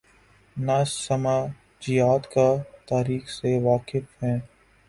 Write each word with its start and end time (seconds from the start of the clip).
نہ 0.57 0.77
سماجیات 0.87 2.31
کا" 2.33 2.47
تاریخ 2.85 3.29
سے 3.29 3.57
واقف 3.63 4.23
ہیں۔ 4.23 4.39